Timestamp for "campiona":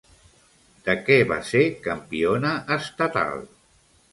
1.89-2.55